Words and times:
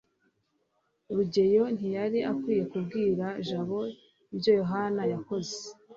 rugeyo 1.15 1.63
ntiyari 1.75 2.19
akwiye 2.31 2.63
kubwira 2.71 3.25
jabo 3.47 3.79
ibyo 4.33 4.51
yohana 4.59 5.01
yakoze 5.13 5.55